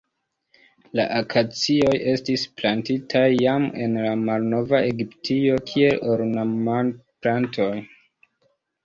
[0.99, 7.69] La akacioj estis plantitaj jam en la malnova Egiptio kiel ornamplantoj.